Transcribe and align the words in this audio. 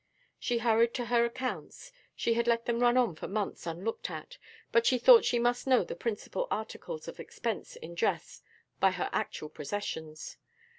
She 0.39 0.57
hurried 0.57 0.95
to 0.95 1.05
her 1.13 1.25
accounts; 1.25 1.91
she 2.15 2.33
had 2.33 2.47
let 2.47 2.65
them 2.65 2.79
run 2.79 2.97
on 2.97 3.13
for 3.13 3.27
months 3.27 3.67
unlooked 3.67 4.09
at, 4.09 4.39
but 4.71 4.87
she 4.87 4.97
thought 4.97 5.25
she 5.25 5.37
must 5.37 5.67
know 5.67 5.83
the 5.83 5.95
principal 5.95 6.47
articles 6.49 7.07
of 7.07 7.19
expense 7.19 7.75
in 7.75 7.93
dress 7.93 8.41
by 8.79 8.89
her 8.93 9.11
actual 9.13 9.49
possessions. 9.49 10.37